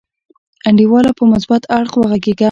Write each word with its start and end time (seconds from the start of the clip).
انډیواله 0.67 1.11
په 1.17 1.23
مثبت 1.31 1.61
اړخ 1.77 1.91
وغګیږه. 1.97 2.39